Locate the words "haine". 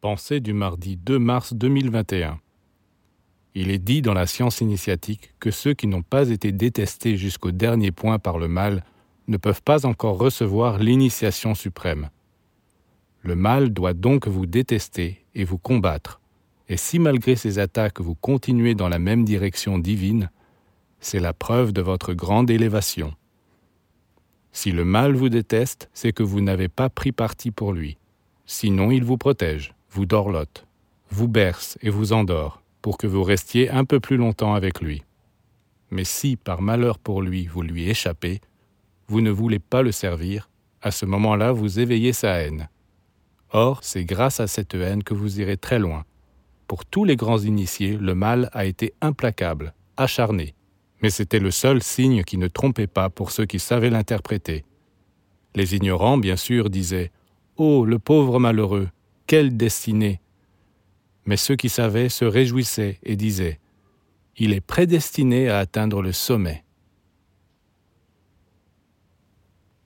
42.34-42.68, 44.74-45.02